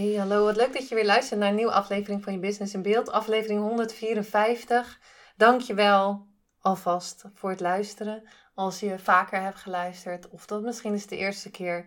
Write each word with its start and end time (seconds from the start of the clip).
Hey, 0.00 0.14
hallo. 0.14 0.44
Wat 0.44 0.56
leuk 0.56 0.72
dat 0.72 0.88
je 0.88 0.94
weer 0.94 1.04
luistert 1.04 1.40
naar 1.40 1.48
een 1.48 1.54
nieuwe 1.54 1.72
aflevering 1.72 2.22
van 2.22 2.32
je 2.32 2.38
Business 2.38 2.74
in 2.74 2.82
Beeld. 2.82 3.10
Aflevering 3.10 3.60
154. 3.60 4.98
Dankjewel 5.36 6.26
alvast 6.60 7.24
voor 7.34 7.50
het 7.50 7.60
luisteren. 7.60 8.28
Als 8.54 8.80
je 8.80 8.98
vaker 8.98 9.42
hebt 9.42 9.58
geluisterd 9.58 10.28
of 10.28 10.46
dat 10.46 10.62
misschien 10.62 10.94
is 10.94 11.06
de 11.06 11.16
eerste 11.16 11.50
keer 11.50 11.84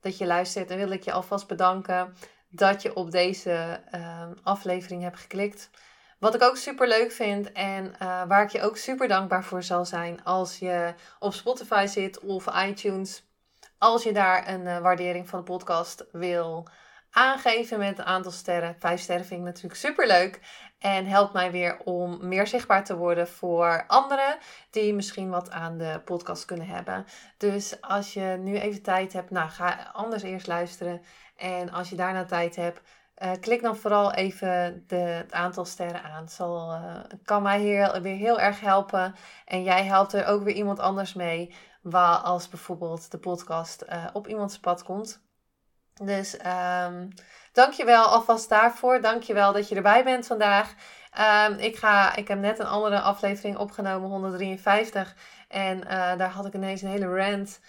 dat 0.00 0.18
je 0.18 0.26
luistert, 0.26 0.68
dan 0.68 0.76
wil 0.76 0.90
ik 0.90 1.02
je 1.02 1.12
alvast 1.12 1.46
bedanken 1.46 2.14
dat 2.48 2.82
je 2.82 2.94
op 2.94 3.10
deze 3.10 3.80
uh, 3.94 4.22
aflevering 4.42 5.02
hebt 5.02 5.18
geklikt. 5.18 5.70
Wat 6.18 6.34
ik 6.34 6.42
ook 6.42 6.56
super 6.56 6.88
leuk 6.88 7.12
vind 7.12 7.52
en 7.52 7.84
uh, 7.84 8.22
waar 8.26 8.42
ik 8.42 8.50
je 8.50 8.62
ook 8.62 8.76
super 8.76 9.08
dankbaar 9.08 9.44
voor 9.44 9.62
zal 9.62 9.84
zijn 9.84 10.24
als 10.24 10.58
je 10.58 10.94
op 11.18 11.34
Spotify 11.34 11.86
zit 11.86 12.20
of 12.20 12.46
iTunes. 12.66 13.24
Als 13.78 14.02
je 14.02 14.12
daar 14.12 14.48
een 14.48 14.66
uh, 14.66 14.78
waardering 14.78 15.28
van 15.28 15.38
de 15.38 15.44
podcast 15.44 16.04
wil 16.12 16.68
aangeven 17.14 17.78
met 17.78 17.98
een 17.98 18.04
aantal 18.04 18.32
sterren. 18.32 18.76
Vijf 18.78 19.00
sterren 19.00 19.26
vind 19.26 19.40
ik 19.40 19.46
natuurlijk 19.46 19.74
super 19.74 20.06
leuk. 20.06 20.40
En 20.78 21.06
helpt 21.06 21.32
mij 21.32 21.50
weer 21.50 21.78
om 21.84 22.28
meer 22.28 22.46
zichtbaar 22.46 22.84
te 22.84 22.96
worden 22.96 23.28
voor 23.28 23.84
anderen 23.86 24.38
die 24.70 24.94
misschien 24.94 25.30
wat 25.30 25.50
aan 25.50 25.78
de 25.78 26.00
podcast 26.04 26.44
kunnen 26.44 26.66
hebben. 26.66 27.06
Dus 27.38 27.80
als 27.80 28.14
je 28.14 28.36
nu 28.40 28.58
even 28.58 28.82
tijd 28.82 29.12
hebt, 29.12 29.30
nou 29.30 29.48
ga 29.48 29.90
anders 29.92 30.22
eerst 30.22 30.46
luisteren. 30.46 31.02
En 31.36 31.70
als 31.70 31.90
je 31.90 31.96
daarna 31.96 32.24
tijd 32.24 32.56
hebt, 32.56 32.80
uh, 33.18 33.30
klik 33.40 33.62
dan 33.62 33.76
vooral 33.76 34.12
even 34.12 34.84
de, 34.86 34.96
het 34.96 35.32
aantal 35.32 35.64
sterren 35.64 36.02
aan. 36.02 36.28
Zal, 36.28 36.72
uh, 36.72 37.00
kan 37.24 37.42
mij 37.42 37.60
heel, 37.60 38.00
weer 38.00 38.16
heel 38.16 38.40
erg 38.40 38.60
helpen. 38.60 39.14
En 39.44 39.62
jij 39.62 39.84
helpt 39.84 40.12
er 40.12 40.26
ook 40.26 40.42
weer 40.42 40.54
iemand 40.54 40.78
anders 40.78 41.14
mee. 41.14 41.54
Waar 41.82 42.16
als 42.16 42.48
bijvoorbeeld 42.48 43.10
de 43.10 43.18
podcast 43.18 43.84
uh, 43.88 44.04
op 44.12 44.28
iemands 44.28 44.58
pad 44.58 44.82
komt. 44.82 45.23
Dus 46.02 46.34
um, 46.34 47.08
dankjewel 47.52 48.04
alvast 48.04 48.48
daarvoor. 48.48 49.00
Dankjewel 49.00 49.52
dat 49.52 49.68
je 49.68 49.74
erbij 49.74 50.04
bent 50.04 50.26
vandaag. 50.26 50.74
Um, 51.48 51.58
ik, 51.58 51.76
ga, 51.76 52.16
ik 52.16 52.28
heb 52.28 52.38
net 52.38 52.58
een 52.58 52.66
andere 52.66 53.00
aflevering 53.00 53.56
opgenomen, 53.56 54.10
153. 54.10 55.16
En 55.48 55.78
uh, 55.78 56.16
daar 56.16 56.30
had 56.30 56.46
ik 56.46 56.54
ineens 56.54 56.82
een 56.82 56.88
hele 56.88 57.16
rant. 57.16 57.60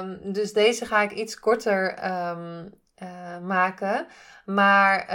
Um, 0.00 0.32
dus 0.32 0.52
deze 0.52 0.86
ga 0.86 1.02
ik 1.02 1.12
iets 1.12 1.38
korter 1.38 1.98
uh, 2.04 3.38
maken. 3.42 4.06
Maar 4.44 5.06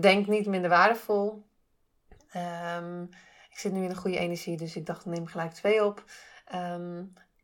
denk 0.00 0.26
niet 0.26 0.46
minder 0.46 0.70
waardevol. 0.70 1.46
ik 3.50 3.58
zit 3.58 3.72
nu 3.72 3.84
in 3.84 3.90
een 3.90 3.96
goede 3.96 4.18
energie, 4.18 4.56
dus 4.56 4.76
ik 4.76 4.86
dacht, 4.86 5.04
neem 5.04 5.26
gelijk 5.26 5.52
twee 5.52 5.84
op. 5.84 6.04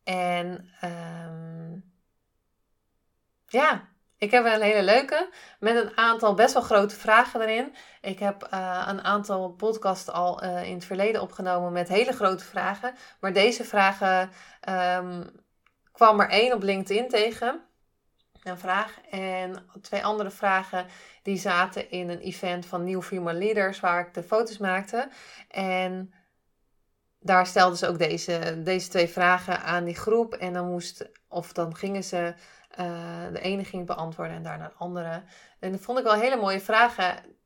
en 0.04 0.68
ja, 3.46 3.88
ik 4.18 4.30
heb 4.30 4.44
een 4.44 4.60
hele 4.60 4.82
leuke 4.82 5.28
met 5.60 5.76
een 5.76 5.96
aantal 5.96 6.34
best 6.34 6.54
wel 6.54 6.62
grote 6.62 6.94
vragen 6.94 7.40
erin. 7.40 7.74
Ik 8.00 8.18
heb 8.18 8.48
uh, 8.54 8.84
een 8.86 9.02
aantal 9.02 9.50
podcasts 9.50 10.08
al 10.08 10.44
uh, 10.44 10.64
in 10.64 10.74
het 10.74 10.84
verleden 10.84 11.22
opgenomen 11.22 11.72
met 11.72 11.88
hele 11.88 12.12
grote 12.12 12.44
vragen. 12.44 12.94
Maar 13.20 13.32
deze 13.32 13.64
vragen 13.64 14.30
um, 14.68 15.30
kwam 15.92 16.20
er 16.20 16.28
één 16.28 16.52
op 16.52 16.62
LinkedIn 16.62 17.08
tegen. 17.08 17.60
Een 18.42 18.58
vraag. 18.58 19.00
En 19.10 19.68
twee 19.82 20.04
andere 20.04 20.30
vragen 20.30 20.86
die 21.22 21.38
zaten 21.38 21.90
in 21.90 22.08
een 22.08 22.20
event 22.20 22.66
van 22.66 22.84
Nieuw 22.84 23.02
Female 23.02 23.38
Leaders 23.38 23.80
waar 23.80 24.00
ik 24.00 24.14
de 24.14 24.22
foto's 24.22 24.58
maakte. 24.58 25.08
En 25.48 26.12
daar 27.20 27.46
stelden 27.46 27.78
ze 27.78 27.88
ook 27.88 27.98
deze, 27.98 28.62
deze 28.64 28.88
twee 28.88 29.08
vragen 29.08 29.62
aan 29.62 29.84
die 29.84 29.96
groep. 29.96 30.34
En 30.34 30.52
dan 30.52 30.68
moest, 30.68 31.08
of 31.28 31.52
dan 31.52 31.76
gingen 31.76 32.04
ze 32.04 32.34
uh, 32.70 33.26
de 33.32 33.40
ene 33.40 33.64
ging 33.64 33.86
beantwoorden 33.86 34.36
en 34.36 34.42
daarna 34.42 34.68
de 34.68 34.74
andere. 34.74 35.22
En 35.58 35.72
dat 35.72 35.80
vond 35.80 35.98
ik 35.98 36.04
wel 36.04 36.14
hele 36.14 36.36
mooie 36.36 36.60
vragen. 36.60 37.36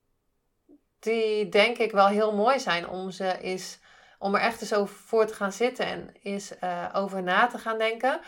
Die 0.99 1.49
denk 1.49 1.79
ik 1.79 1.93
wel 1.93 2.07
heel 2.07 2.35
mooi 2.35 2.61
zijn 2.61 2.89
om 2.89 3.11
ze 3.11 3.39
eens 3.39 3.81
om 4.19 4.35
er 4.35 4.41
echt 4.41 4.61
eens 4.61 4.75
over 4.75 4.95
voor 4.95 5.27
te 5.27 5.35
gaan 5.35 5.53
zitten 5.53 5.87
en 5.87 6.15
eens 6.23 6.53
uh, 6.61 6.89
over 6.93 7.23
na 7.23 7.47
te 7.47 7.59
gaan 7.59 7.79
denken. 7.79 8.21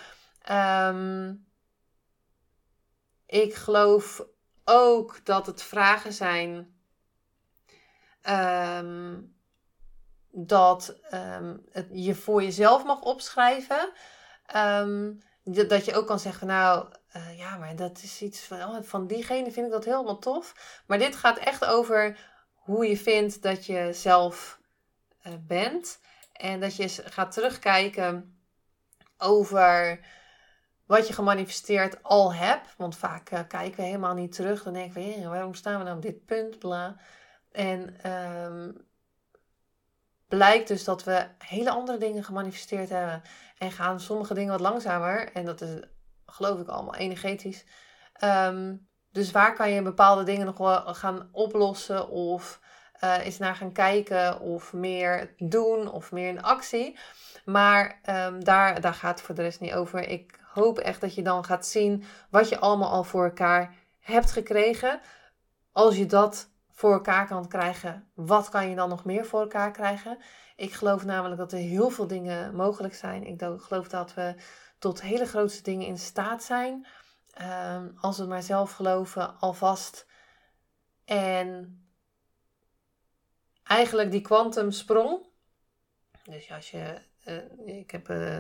Um, 0.51 1.47
ik 3.27 3.55
geloof 3.55 4.27
ook 4.65 5.25
dat 5.25 5.47
het 5.47 5.63
vragen 5.63 6.13
zijn 6.13 6.77
um, 8.29 9.37
dat 10.31 10.99
het 11.71 11.89
je 11.93 12.15
voor 12.15 12.43
jezelf 12.43 12.85
mag 12.85 13.01
opschrijven. 13.01 13.93
Dat 15.45 15.85
je 15.85 15.95
ook 15.95 16.07
kan 16.07 16.19
zeggen, 16.19 16.47
nou 16.47 16.89
uh, 17.17 17.39
ja, 17.39 17.57
maar 17.57 17.77
dat 17.77 18.03
is 18.03 18.23
iets 18.23 18.41
van, 18.41 18.63
oh, 18.63 18.83
van 18.83 19.07
diegene 19.07 19.53
vind 19.53 19.67
ik 19.67 19.73
dat 19.73 19.85
helemaal 19.85 20.19
tof. 20.19 20.81
Maar 20.87 20.99
dit 20.99 21.17
gaat 21.17 21.39
echt 21.39 21.65
over 21.65 22.19
hoe 22.55 22.87
je 22.87 22.97
vindt 22.97 23.43
dat 23.43 23.67
je 23.67 23.93
zelf 23.93 24.61
uh, 25.27 25.33
bent. 25.47 26.01
En 26.33 26.61
dat 26.61 26.77
je 26.77 26.89
gaat 26.89 27.33
terugkijken 27.33 28.39
over 29.19 30.01
wat 30.87 31.07
je 31.07 31.13
gemanifesteerd 31.13 32.03
al 32.03 32.35
hebt. 32.35 32.75
Want 32.77 32.97
vaak 32.97 33.31
uh, 33.31 33.41
kijken 33.49 33.77
we 33.77 33.83
helemaal 33.83 34.15
niet 34.15 34.33
terug. 34.33 34.63
Dan 34.63 34.73
denken 34.73 35.03
we, 35.03 35.29
waarom 35.29 35.55
staan 35.55 35.79
we 35.79 35.85
nou 35.85 35.97
op 35.97 36.03
dit 36.03 36.25
punt? 36.25 36.59
Bla. 36.59 36.97
En 37.53 38.11
um, 38.11 38.87
blijkt 40.29 40.69
dus 40.69 40.85
dat 40.85 41.05
we 41.05 41.27
hele 41.39 41.71
andere 41.71 41.99
dingen 41.99 42.25
gemanifesteerd 42.25 42.89
hebben. 42.89 43.23
En 43.59 43.73
gaan 43.73 44.01
sommige 44.01 44.35
dingen 44.35 44.51
wat 44.51 44.61
langzamer. 44.61 45.33
En 45.33 45.45
dat 45.45 45.61
is, 45.61 45.71
geloof 46.27 46.61
ik, 46.61 46.69
allemaal 46.69 46.95
energetisch. 46.95 47.65
Um, 48.25 48.89
dus 49.13 49.31
waar 49.31 49.55
kan 49.55 49.71
je 49.71 49.83
bepaalde 49.83 50.23
dingen 50.23 50.47
nog 50.47 50.59
wel 50.59 50.95
gaan 50.95 51.29
oplossen? 51.33 52.09
Of 52.09 52.61
uh, 53.05 53.27
eens 53.27 53.39
naar 53.39 53.57
gaan 53.57 53.73
kijken? 53.73 54.41
Of 54.41 54.73
meer 54.73 55.35
doen? 55.39 55.91
Of 55.91 56.13
meer 56.13 56.29
in 56.29 56.43
actie? 56.43 56.99
Maar 57.45 58.01
um, 58.11 58.45
daar, 58.45 58.81
daar 58.81 58.95
gaat 58.95 59.17
het 59.19 59.27
voor 59.27 59.35
de 59.35 59.43
rest 59.43 59.61
niet 59.61 59.75
over. 59.75 60.09
Ik 60.09 60.39
hoop 60.53 60.79
echt 60.79 61.01
dat 61.01 61.15
je 61.15 61.23
dan 61.23 61.45
gaat 61.45 61.67
zien 61.67 62.05
wat 62.31 62.49
je 62.49 62.59
allemaal 62.59 62.91
al 62.91 63.05
voor 63.05 63.25
elkaar 63.25 63.75
hebt 64.01 64.31
gekregen. 64.31 65.01
Als 65.73 65.97
je 65.97 66.07
dat 66.07 66.51
voor 66.75 66.93
elkaar 66.93 67.27
kan 67.27 67.49
krijgen, 67.49 68.11
wat 68.15 68.49
kan 68.49 68.69
je 68.69 68.75
dan 68.75 68.89
nog 68.89 69.05
meer 69.05 69.27
voor 69.27 69.41
elkaar 69.41 69.71
krijgen? 69.71 70.19
Ik 70.57 70.73
geloof 70.73 71.05
namelijk 71.05 71.41
dat 71.41 71.53
er 71.53 71.59
heel 71.59 71.91
veel 71.91 72.07
dingen 72.07 72.55
mogelijk 72.55 72.95
zijn. 72.95 73.25
Ik 73.25 73.43
geloof 73.57 73.89
dat 73.89 74.15
we 74.15 74.35
tot 74.79 75.03
hele 75.03 75.27
grootste 75.27 75.63
dingen 75.63 75.87
in 75.87 75.99
staat 75.99 76.43
zijn. 76.43 76.87
Um, 77.43 77.97
als 78.01 78.19
we 78.19 78.25
maar 78.25 78.43
zelf 78.43 78.73
geloven, 78.73 79.39
alvast. 79.39 80.07
En 81.05 81.79
eigenlijk 83.63 84.11
die 84.11 84.21
kwantumsprong. 84.21 85.27
Dus 86.25 86.51
als 86.51 86.71
je. 86.71 87.03
Uh, 87.25 87.79
ik 87.79 87.91
heb 87.91 88.09
uh, 88.09 88.39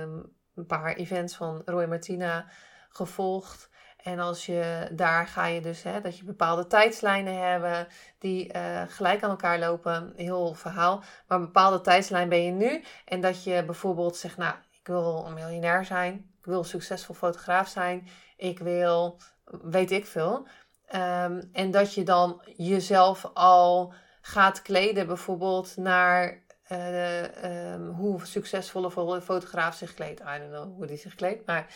um, 0.00 0.36
een 0.54 0.66
paar 0.66 0.94
events 0.94 1.36
van 1.36 1.62
Roy 1.64 1.84
Martina 1.84 2.50
gevolgd. 2.88 3.70
En 4.02 4.18
als 4.18 4.46
je 4.46 4.88
daar 4.92 5.26
ga 5.26 5.46
je 5.46 5.60
dus, 5.60 5.82
hè, 5.82 6.00
dat 6.00 6.18
je 6.18 6.24
bepaalde 6.24 6.66
tijdslijnen 6.66 7.50
hebben 7.50 7.86
die 8.18 8.54
uh, 8.56 8.82
gelijk 8.88 9.22
aan 9.22 9.30
elkaar 9.30 9.58
lopen, 9.58 10.12
heel 10.16 10.54
verhaal. 10.54 11.02
Maar 11.26 11.38
een 11.38 11.44
bepaalde 11.44 11.80
tijdslijn 11.80 12.28
ben 12.28 12.44
je 12.44 12.50
nu. 12.50 12.84
En 13.04 13.20
dat 13.20 13.44
je 13.44 13.64
bijvoorbeeld 13.64 14.16
zegt, 14.16 14.36
nou, 14.36 14.54
ik 14.70 14.86
wil 14.86 15.24
een 15.26 15.34
miljonair 15.34 15.84
zijn. 15.84 16.14
Ik 16.38 16.44
wil 16.44 16.58
een 16.58 16.64
succesvol 16.64 17.14
fotograaf 17.14 17.68
zijn. 17.68 18.08
Ik 18.36 18.58
wil, 18.58 19.20
weet 19.62 19.90
ik 19.90 20.06
veel. 20.06 20.46
Um, 20.94 21.50
en 21.52 21.70
dat 21.70 21.94
je 21.94 22.02
dan 22.02 22.42
jezelf 22.56 23.30
al 23.34 23.94
gaat 24.20 24.62
kleden 24.62 25.06
bijvoorbeeld 25.06 25.76
naar 25.76 26.42
uh, 26.68 27.72
um, 27.72 27.88
hoe 27.88 28.26
succesvolle 28.26 29.20
fotograaf 29.20 29.74
zich 29.74 29.94
kleedt. 29.94 30.20
I 30.20 30.38
don't 30.38 30.50
know 30.50 30.74
hoe 30.76 30.86
die 30.86 30.96
zich 30.96 31.14
kleedt, 31.14 31.46
maar... 31.46 31.66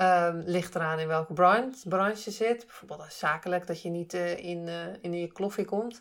Um, 0.00 0.42
ligt 0.46 0.74
eraan 0.74 0.98
in 0.98 1.08
welke 1.08 1.32
branche, 1.32 1.88
branche 1.88 2.22
je 2.24 2.30
zit. 2.30 2.66
Bijvoorbeeld 2.66 3.12
zakelijk, 3.12 3.66
dat 3.66 3.82
je 3.82 3.88
niet 3.88 4.14
uh, 4.14 4.44
in, 4.44 4.66
uh, 4.66 4.74
in 5.00 5.12
je 5.12 5.32
kloffie 5.32 5.64
komt. 5.64 6.00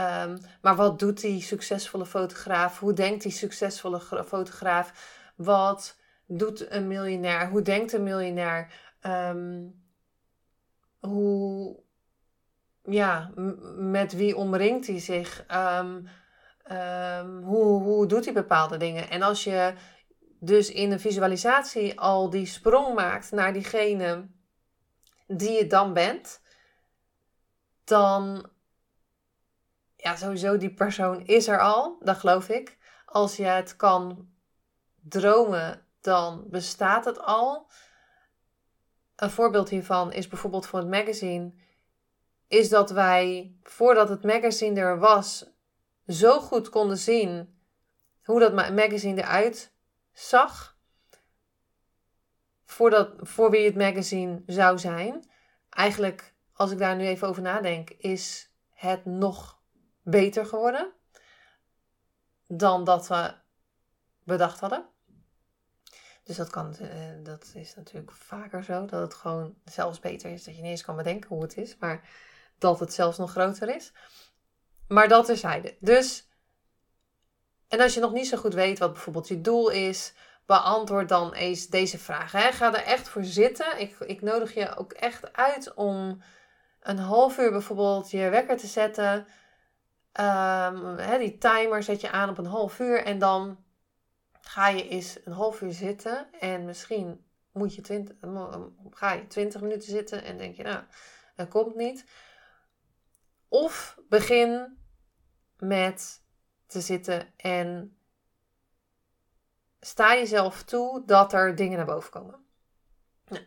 Um, 0.00 0.38
maar 0.62 0.76
wat 0.76 0.98
doet 0.98 1.20
die 1.20 1.42
succesvolle 1.42 2.06
fotograaf? 2.06 2.78
Hoe 2.78 2.92
denkt 2.92 3.22
die 3.22 3.32
succesvolle 3.32 4.00
fotograaf? 4.26 4.92
Wat 5.36 5.96
doet 6.26 6.70
een 6.70 6.88
miljonair? 6.88 7.48
Hoe 7.48 7.62
denkt 7.62 7.92
een 7.92 8.02
miljonair? 8.02 8.68
ehm, 9.04 9.62
hoe, 11.00 11.76
ja, 12.82 13.30
met 13.76 14.12
wie 14.12 14.36
omringt 14.36 14.86
hij 14.86 15.00
zich? 15.00 15.44
Um, 15.52 16.08
hoe, 17.42 17.82
hoe 17.82 18.06
doet 18.06 18.24
hij 18.24 18.34
bepaalde 18.34 18.76
dingen? 18.76 19.10
En 19.10 19.22
als 19.22 19.44
je 19.44 19.74
dus 20.44 20.70
in 20.70 20.92
een 20.92 21.00
visualisatie 21.00 22.00
al 22.00 22.30
die 22.30 22.46
sprong 22.46 22.94
maakt 22.94 23.30
naar 23.30 23.52
diegene 23.52 24.28
die 25.26 25.50
je 25.50 25.66
dan 25.66 25.92
bent, 25.92 26.40
dan, 27.84 28.50
ja, 29.96 30.16
sowieso 30.16 30.56
die 30.56 30.74
persoon 30.74 31.26
is 31.26 31.48
er 31.48 31.60
al, 31.60 31.96
dat 32.00 32.16
geloof 32.16 32.48
ik. 32.48 32.78
Als 33.04 33.36
je 33.36 33.44
het 33.44 33.76
kan 33.76 34.28
dromen, 35.00 35.86
dan 36.00 36.44
bestaat 36.50 37.04
het 37.04 37.20
al. 37.20 37.70
Een 39.16 39.30
voorbeeld 39.30 39.68
hiervan 39.68 40.12
is 40.12 40.28
bijvoorbeeld 40.28 40.66
voor 40.66 40.78
het 40.78 40.88
magazine, 40.88 41.52
is 42.48 42.68
dat 42.68 42.90
wij, 42.90 43.56
voordat 43.62 44.08
het 44.08 44.24
magazine 44.24 44.80
er 44.80 44.98
was, 44.98 45.46
zo 46.06 46.40
goed 46.40 46.68
konden 46.68 46.98
zien 46.98 47.58
hoe 48.24 48.40
dat 48.40 48.54
magazine 48.54 49.22
eruit 49.22 49.73
zag. 50.14 50.78
Voordat, 52.64 53.10
voor 53.18 53.50
wie 53.50 53.64
het 53.64 53.76
magazine 53.76 54.42
zou 54.46 54.78
zijn. 54.78 55.30
Eigenlijk, 55.70 56.34
als 56.52 56.70
ik 56.70 56.78
daar 56.78 56.96
nu 56.96 57.06
even 57.06 57.28
over 57.28 57.42
nadenk, 57.42 57.90
is 57.90 58.50
het 58.70 59.04
nog 59.04 59.60
beter 60.02 60.46
geworden 60.46 60.92
dan 62.46 62.84
dat 62.84 63.08
we 63.08 63.34
bedacht 64.22 64.60
hadden. 64.60 64.88
Dus 66.24 66.36
dat, 66.36 66.50
kan, 66.50 66.76
uh, 66.80 66.88
dat 67.22 67.52
is 67.54 67.74
natuurlijk 67.74 68.12
vaker 68.12 68.64
zo, 68.64 68.86
dat 68.86 69.00
het 69.00 69.14
gewoon 69.14 69.54
zelfs 69.64 70.00
beter 70.00 70.30
is 70.30 70.44
dat 70.44 70.56
je 70.56 70.62
niet 70.62 70.70
eens 70.70 70.84
kan 70.84 70.96
bedenken 70.96 71.28
hoe 71.28 71.42
het 71.42 71.56
is, 71.56 71.76
maar 71.76 72.08
dat 72.58 72.80
het 72.80 72.92
zelfs 72.92 73.18
nog 73.18 73.30
groter 73.30 73.74
is. 73.74 73.92
Maar 74.88 75.08
dat 75.08 75.26
terzijde. 75.26 75.76
Dus, 75.80 76.28
en 77.74 77.80
als 77.80 77.94
je 77.94 78.00
nog 78.00 78.12
niet 78.12 78.26
zo 78.26 78.36
goed 78.36 78.54
weet 78.54 78.78
wat 78.78 78.92
bijvoorbeeld 78.92 79.28
je 79.28 79.40
doel 79.40 79.68
is, 79.68 80.12
beantwoord 80.46 81.08
dan 81.08 81.32
eens 81.32 81.66
deze 81.66 81.98
vraag. 81.98 82.32
Hè. 82.32 82.52
Ga 82.52 82.74
er 82.74 82.84
echt 82.84 83.08
voor 83.08 83.24
zitten. 83.24 83.80
Ik, 83.80 83.98
ik 83.98 84.22
nodig 84.22 84.54
je 84.54 84.76
ook 84.76 84.92
echt 84.92 85.32
uit 85.32 85.74
om 85.74 86.22
een 86.80 86.98
half 86.98 87.38
uur 87.38 87.50
bijvoorbeeld 87.50 88.10
je 88.10 88.28
wekker 88.28 88.56
te 88.56 88.66
zetten. 88.66 89.14
Um, 90.20 90.96
hè, 90.98 91.18
die 91.18 91.38
timer 91.38 91.82
zet 91.82 92.00
je 92.00 92.10
aan 92.10 92.28
op 92.28 92.38
een 92.38 92.46
half 92.46 92.78
uur 92.78 93.04
en 93.04 93.18
dan 93.18 93.64
ga 94.40 94.68
je 94.68 94.88
eens 94.88 95.18
een 95.24 95.32
half 95.32 95.60
uur 95.60 95.72
zitten 95.72 96.26
en 96.40 96.64
misschien 96.64 97.24
moet 97.52 97.74
je 97.74 97.82
20, 97.82 98.16
ga 98.90 99.12
je 99.12 99.26
20 99.26 99.60
minuten 99.60 99.88
zitten 99.88 100.24
en 100.24 100.38
denk 100.38 100.56
je, 100.56 100.62
nou, 100.62 100.82
dat 101.36 101.48
komt 101.48 101.74
niet. 101.74 102.04
Of 103.48 103.98
begin 104.08 104.78
met 105.58 106.23
te 106.66 106.80
zitten 106.80 107.32
en 107.36 107.96
sta 109.80 110.14
jezelf 110.14 110.62
toe 110.62 111.02
dat 111.06 111.32
er 111.32 111.54
dingen 111.54 111.76
naar 111.76 111.86
boven 111.86 112.10
komen. 112.10 112.44
Nou, 113.28 113.44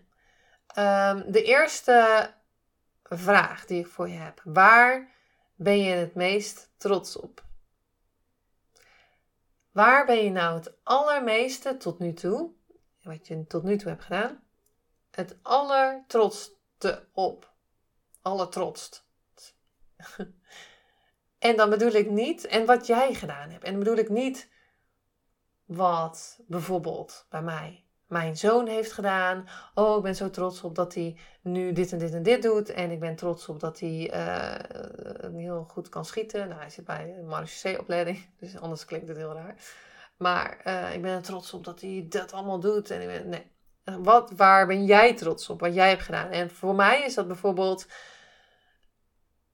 um, 1.18 1.32
de 1.32 1.44
eerste 1.44 2.34
vraag 3.04 3.66
die 3.66 3.80
ik 3.80 3.88
voor 3.88 4.10
je 4.10 4.18
heb: 4.18 4.42
waar 4.44 5.12
ben 5.56 5.80
je 5.80 5.94
het 5.94 6.16
meest 6.16 6.70
trots 6.78 7.18
op? 7.18 7.46
Waar 9.72 10.06
ben 10.06 10.24
je 10.24 10.30
nou 10.30 10.58
het 10.58 10.74
allermeeste 10.84 11.78
tot 11.78 12.00
nu 12.00 12.14
toe, 12.14 12.52
wat 13.02 13.28
je 13.28 13.48
tot 13.48 13.64
nu 13.64 13.78
toe 13.78 13.90
hebt 13.90 14.04
gedaan, 14.04 14.44
het 15.12 15.38
allertrotste 15.42 17.08
op? 17.12 17.52
Allertrotst. 18.22 19.06
en 21.40 21.56
dan 21.56 21.70
bedoel 21.70 21.92
ik 21.92 22.10
niet, 22.10 22.48
en 22.48 22.66
wat 22.66 22.88
jij 22.88 23.14
gedaan 23.14 23.50
hebt. 23.50 23.64
En 23.64 23.72
dan 23.72 23.80
bedoel 23.80 23.98
ik 23.98 24.10
niet 24.10 24.50
wat 25.66 26.40
bijvoorbeeld 26.48 27.26
bij 27.30 27.42
mij 27.42 27.88
mijn 28.08 28.38
zoon 28.38 28.68
heeft 28.68 28.92
gedaan. 28.92 29.48
Oh, 29.74 29.98
ik 29.98 30.04
ben 30.04 30.16
zo 30.16 30.30
trots 30.30 30.62
op 30.62 30.76
dat 30.76 30.94
hij 30.94 31.18
nu 31.42 31.72
dit 31.72 31.92
en 31.92 31.98
dit 31.98 32.14
en 32.14 32.24
dit 32.24 32.42
doet. 32.42 32.70
En 32.70 32.92
ik 32.92 33.00
ben 33.00 33.16
trots 33.16 33.50
op 33.50 33.60
dat 33.60 33.80
hij 33.80 34.14
uh, 34.14 35.34
heel 35.34 35.64
goed 35.64 35.90
kan 35.90 36.06
schieten. 36.06 36.48
Nou, 36.48 36.60
hij 36.60 36.70
zit 36.70 36.86
bij 36.86 37.16
een 37.18 37.28
marechaussee-opleiding, 37.28 38.30
dus 38.40 38.60
anders 38.60 38.86
klinkt 38.86 39.08
het 39.08 39.18
heel 39.18 39.34
raar. 39.34 39.56
Maar 40.18 40.62
uh, 40.68 40.94
ik 40.94 41.02
ben 41.02 41.12
er 41.12 41.22
trots 41.22 41.54
op 41.54 41.64
dat 41.64 41.82
hij 41.82 42.06
dat 42.10 42.34
allemaal 42.34 42.60
doet. 42.60 42.90
En 42.90 43.02
ik 43.02 43.08
ben, 43.08 43.30
nee. 43.30 43.56
Wat, 44.00 44.32
waar 44.36 44.68
ben 44.68 44.86
jij 44.86 45.16
trots 45.16 45.50
op? 45.50 45.60
Wat 45.60 45.74
jij 45.74 45.90
hebt 45.90 46.02
gedaan? 46.02 46.30
En 46.30 46.50
voor 46.50 46.76
mij 46.76 47.04
is 47.04 47.14
dat 47.14 47.28
bijvoorbeeld... 47.28 47.88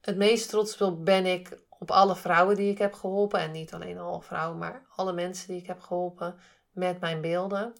Het 0.01 0.18
meest 0.18 0.50
trots 0.50 0.77
ben 0.97 1.25
ik 1.25 1.59
op 1.83 1.91
alle 1.91 2.15
vrouwen 2.15 2.56
die 2.56 2.71
ik 2.71 2.77
heb 2.77 2.94
geholpen. 2.94 3.39
En 3.39 3.51
niet 3.51 3.74
alleen 3.74 3.97
alle 3.97 4.21
vrouwen, 4.21 4.57
maar 4.57 4.85
alle 4.95 5.13
mensen 5.13 5.47
die 5.47 5.62
ik 5.62 5.68
heb 5.68 5.80
geholpen 5.80 6.35
met 6.71 7.00
mijn 7.00 7.21
beelden. 7.21 7.74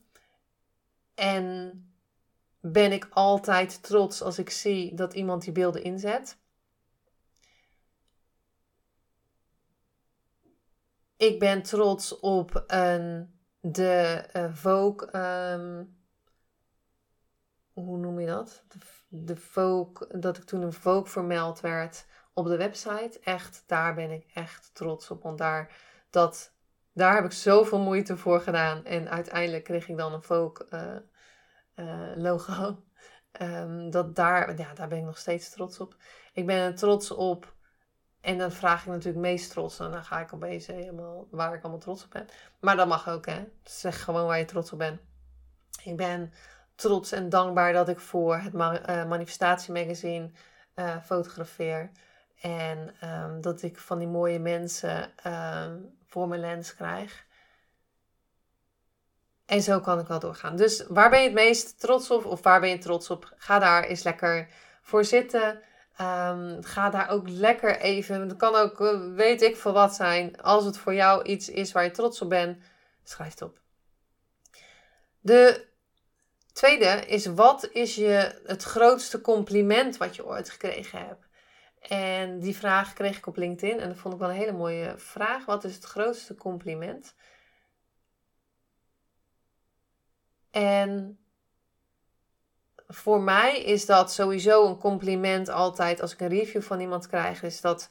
En 1.16 1.78
ben 2.60 2.92
ik 2.92 3.08
altijd 3.10 3.84
trots 3.84 4.22
als 4.22 4.40
ik 4.40 4.50
zie 4.50 4.96
dat 4.96 5.14
iemand 5.14 5.44
die 5.44 5.52
beelden 5.52 5.84
inzet. 5.84 6.38
Ik 11.18 11.40
ben 11.40 11.62
trots 11.62 12.20
op 12.20 12.64
een, 12.68 13.34
de 13.60 14.26
uh, 14.34 15.80
hoe 17.74 17.98
noem 17.98 18.20
je 18.20 18.28
dat? 18.28 18.64
De, 18.68 18.78
de 19.08 20.20
dat 20.20 20.38
ik 20.38 20.44
toen 20.44 20.62
een 20.62 20.74
Vogue 20.74 21.12
vermeld 21.12 21.60
werd 21.60 22.06
op 22.34 22.46
de 22.46 22.58
website. 22.58 23.20
Echt, 23.24 23.64
daar 23.68 23.94
ben 23.94 24.12
ik 24.12 24.26
echt 24.34 24.70
trots 24.74 25.12
op. 25.12 25.24
Want 25.24 25.38
daar, 25.38 25.76
dat, 26.10 26.54
daar 26.94 27.16
heb 27.16 27.26
ik 27.26 27.32
zoveel 27.32 27.80
moeite 27.80 28.18
voor 28.18 28.42
gedaan. 28.42 28.86
En 28.86 29.10
uiteindelijk 29.10 29.64
kreeg 29.64 29.88
ik 29.88 29.98
dan 29.98 30.14
een 30.14 30.24
Vogue 30.24 30.68
uh, 30.70 30.96
uh, 31.76 32.16
logo. 32.16 32.84
Um, 33.42 33.90
dat 33.96 34.16
daar, 34.16 34.58
ja, 34.58 34.74
daar 34.74 34.88
ben 34.88 34.98
ik 34.98 35.04
nog 35.04 35.18
steeds 35.18 35.50
trots 35.50 35.80
op. 35.80 35.96
Ik 36.34 36.46
ben 36.46 36.58
er 36.58 36.76
trots 36.76 37.12
op. 37.12 37.54
En 38.22 38.38
dan 38.38 38.52
vraag 38.52 38.82
ik 38.82 38.88
natuurlijk 38.88 39.26
meest 39.26 39.52
trots. 39.52 39.80
En 39.80 39.92
dan 39.92 40.04
ga 40.04 40.20
ik 40.20 40.34
opeens 40.34 40.68
helemaal 40.68 41.28
waar 41.32 41.54
ik 41.54 41.62
allemaal 41.62 41.80
trots 41.80 42.04
op 42.04 42.12
ben. 42.12 42.28
Maar 42.60 42.76
dat 42.76 42.88
mag 42.88 43.10
ook, 43.10 43.26
hè. 43.26 43.46
Zeg 43.64 44.04
gewoon 44.04 44.26
waar 44.26 44.40
je 44.40 44.46
trots 44.46 44.72
op 44.72 44.78
bent. 44.78 45.00
Ik 45.84 45.98
ben 45.98 46.34
trots 46.76 47.12
en 47.12 47.30
dankbaar 47.30 47.74
dat 47.74 47.90
ik 47.90 48.00
voor 48.00 48.38
het 48.38 48.54
manifestatiemagazine 49.08 50.32
uh, 50.76 51.02
fotografeer. 51.02 51.92
En 52.44 52.96
um, 53.04 53.42
dat 53.42 53.62
ik 53.62 53.78
van 53.78 53.98
die 54.00 54.08
mooie 54.08 54.40
mensen 54.40 55.12
um, 55.28 55.96
voor 56.08 56.28
mijn 56.28 56.42
lens 56.42 56.76
krijg. 56.76 57.26
En 59.46 59.62
zo 59.62 59.80
kan 59.80 60.00
ik 60.00 60.08
wel 60.08 60.20
doorgaan. 60.20 60.56
Dus 60.56 60.86
waar 60.88 61.10
ben 61.10 61.20
je 61.20 61.26
het 61.26 61.34
meest 61.34 61.80
trots 61.80 62.12
op? 62.12 62.26
Of 62.26 62.42
waar 62.42 62.60
ben 62.60 62.70
je 62.70 62.78
trots 62.78 63.10
op? 63.10 63.34
Ga 63.38 63.60
daar 63.60 63.84
eens 63.84 64.04
lekker 64.04 64.48
voor 64.82 65.06
zitten. 65.06 65.62
Um, 66.02 66.64
ga 66.64 66.90
daar 66.90 67.10
ook 67.10 67.30
lekker 67.30 67.80
even. 67.80 68.22
Het 68.22 68.36
kan 68.36 68.56
ook, 68.56 68.80
uh, 68.80 69.16
weet 69.16 69.42
ik 69.42 69.58
veel 69.58 69.74
wat 69.74 69.96
zijn. 69.96 70.42
Als 70.42 70.66
het 70.66 70.78
voor 70.78 70.94
jou 70.94 71.24
iets 71.24 71.50
is 71.50 71.72
waar 71.72 71.84
je 71.84 71.92
trots 71.92 72.22
op 72.22 72.30
bent, 72.30 72.64
schrijf 73.04 73.32
het 73.32 73.42
op. 73.42 73.60
De 75.20 75.66
tweede 76.54 77.06
is: 77.06 77.26
wat 77.26 77.70
is 77.72 77.96
je 77.96 78.42
het 78.46 78.64
grootste 78.64 79.22
compliment 79.22 79.98
wat 79.98 80.16
je 80.16 80.26
ooit 80.26 80.50
gekregen 80.50 81.00
hebt? 81.00 81.32
En 81.88 82.40
die 82.40 82.56
vraag 82.56 82.94
kreeg 82.94 83.18
ik 83.18 83.28
op 83.28 83.38
LinkedIn 83.38 83.80
en 83.80 83.90
dat 83.90 83.98
vond 83.98 84.14
ik 84.14 84.20
wel 84.20 84.30
een 84.30 84.36
hele 84.36 84.52
mooie 84.52 84.94
vraag. 84.98 85.46
Wat 85.46 85.64
is 85.64 85.76
het 85.76 85.84
grootste 85.84 86.36
compliment? 86.36 87.16
En 90.52 91.20
voor 92.88 93.22
mij 93.22 93.64
is 93.64 93.86
dat 93.86 94.12
sowieso 94.12 94.68
een 94.68 94.78
compliment 94.78 95.50
altijd 95.50 96.02
als 96.02 96.14
ik 96.14 96.20
een 96.20 96.28
review 96.28 96.62
van 96.62 96.80
iemand 96.80 97.08
krijg. 97.08 97.44
Is 97.44 97.62
dat 97.62 97.90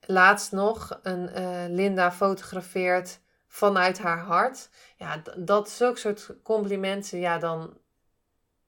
laatst 0.00 0.52
nog 0.52 0.98
een 1.02 1.40
uh, 1.40 1.64
Linda 1.68 2.12
fotografeert 2.12 3.20
vanuit 3.46 3.98
haar 3.98 4.18
hart. 4.18 4.68
Ja, 4.96 5.22
dat 5.36 5.70
zulke 5.70 5.98
soort 5.98 6.34
complimenten, 6.42 7.18
ja, 7.18 7.38
dan 7.38 7.78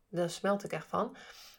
daar 0.08 0.30
smelt 0.30 0.64
ik 0.64 0.72
echt 0.72 0.86
van. 0.86 1.16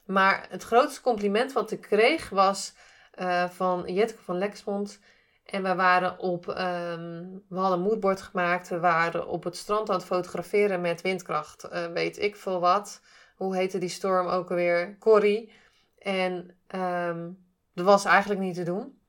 Maar 0.08 0.46
het 0.50 0.64
grootste 0.64 1.02
compliment 1.02 1.54
wat 1.54 1.72
ik 1.72 1.82
kreeg 1.82 2.30
was 2.30 2.74
uh, 3.20 3.50
van 3.50 3.94
Jetke 3.94 4.22
van 4.22 4.38
Lexmond. 4.38 5.00
En 5.46 5.64
we 5.64 5.76
waren 5.76 6.20
op, 6.20 6.48
um, 6.48 7.44
we 7.50 7.58
hadden 7.58 7.78
een 7.78 7.86
moodboard 7.86 8.22
gemaakt. 8.22 8.70
We 8.70 8.80
waren 8.80 9.28
op 9.28 9.44
het 9.44 9.58
strand 9.58 9.90
aan 9.90 9.96
het 9.96 10.06
fotograferen 10.06 10.82
met 10.82 11.02
windkracht. 11.02 11.66
Uh, 11.72 11.86
weet 11.86 12.18
ik 12.18 12.36
veel 12.36 12.60
wat. 12.60 13.02
Hoe 13.36 13.56
heette 13.56 13.78
die 13.78 13.90
storm 13.90 14.28
ook 14.28 14.50
alweer? 14.50 14.98
Corrie. 15.00 15.52
En 15.98 16.58
um, 16.76 17.46
dat 17.74 17.86
was 17.86 18.06
eigenlijk 18.06 18.40
niet 18.40 18.56
te 18.56 18.64
doen. 18.64 19.02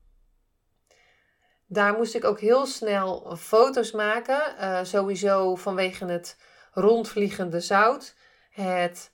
Daar 1.65 1.93
moest 1.93 2.15
ik 2.15 2.23
ook 2.23 2.39
heel 2.39 2.65
snel 2.65 3.35
foto's 3.37 3.91
maken. 3.91 4.41
Uh, 4.59 4.79
sowieso 4.83 5.55
vanwege 5.55 6.05
het 6.05 6.37
rondvliegende 6.71 7.59
zout. 7.59 8.15
Het 8.49 9.11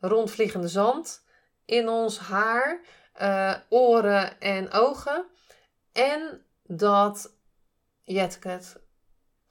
rondvliegende 0.00 0.68
zand 0.68 1.26
in 1.68 1.88
ons 1.88 2.18
haar, 2.18 2.80
uh, 3.20 3.54
oren 3.68 4.40
en 4.40 4.72
ogen. 4.72 5.24
En 5.92 6.42
dat 6.62 7.34
Jetke 8.02 8.48
het 8.48 8.80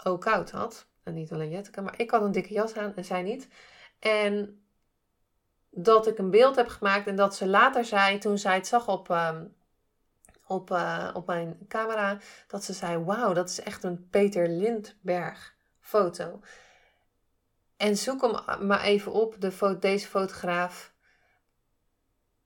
ook 0.04 0.22
koud 0.22 0.52
had. 0.52 0.88
En 1.04 1.14
niet 1.14 1.32
alleen 1.32 1.50
Jetke, 1.50 1.82
maar 1.82 2.00
ik 2.00 2.12
had 2.12 2.22
een 2.22 2.32
dikke 2.32 2.54
jas 2.54 2.74
aan 2.74 2.96
en 2.96 3.06
zij 3.06 3.22
niet. 3.22 3.48
En 4.00 4.62
dat 5.70 6.08
ik 6.08 6.18
een 6.18 6.30
beeld 6.30 6.56
heb 6.56 6.68
gemaakt 6.68 7.08
en 7.08 7.16
dat 7.16 7.36
ze 7.36 7.48
later 7.48 7.86
zei, 7.86 8.18
toen 8.18 8.38
zij 8.38 8.56
het 8.56 8.68
zag 8.68 8.88
op, 8.88 9.10
ehm, 9.10 9.46
op, 10.46 10.72
uh, 10.72 11.10
op 11.14 11.28
mijn 11.28 11.58
camera, 11.68 12.18
dat 12.48 12.64
ze 12.64 12.74
zei: 12.74 13.04
Wauw, 13.04 13.34
dat 13.34 13.50
is 13.50 13.62
echt 13.62 13.84
een 13.84 14.10
Peter 14.10 14.50
Lindberg 14.50 15.56
foto. 15.80 16.40
En 17.78 17.98
zoek 17.98 18.22
hem 18.22 18.68
maar 18.68 18.82
even 18.82 19.12
op, 19.12 19.36
de 19.42 19.78
deze 19.80 20.08
fotograaf. 20.08 20.96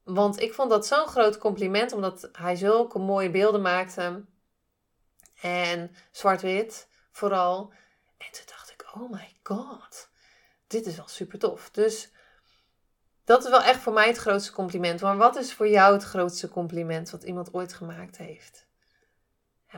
Want 0.04 0.40
ik 0.40 0.54
vond 0.54 0.70
dat 0.70 0.88
zo'n 0.88 1.08
groot 1.08 1.38
compliment, 1.38 1.94
omdat 1.94 2.30
hij 2.32 2.56
zulke 2.56 3.00
mooie 3.00 3.30
beelden 3.30 3.62
maakte. 3.62 4.26
En 5.42 5.96
zwart-wit 6.12 6.88
vooral. 7.12 7.74
En 8.18 8.32
toen 8.32 8.46
dacht 8.46 8.72
ik, 8.72 8.96
oh 8.96 9.12
my 9.12 9.36
god, 9.44 10.10
dit 10.68 10.86
is 10.86 10.96
wel 10.96 11.08
super 11.08 11.40
tof. 11.40 11.70
Dus 11.72 12.12
dat 13.24 13.44
is 13.44 13.50
wel 13.50 13.64
echt 13.64 13.80
voor 13.80 13.94
mij 13.94 14.08
het 14.08 14.18
grootste 14.18 14.52
compliment. 14.52 15.02
Maar 15.02 15.18
wat 15.18 15.36
is 15.36 15.54
voor 15.54 15.68
jou 15.68 15.94
het 15.94 16.04
grootste 16.04 16.50
compliment 16.50 17.10
wat 17.10 17.24
iemand 17.24 17.54
ooit 17.54 17.74
gemaakt 17.74 18.18
heeft? 18.18 18.70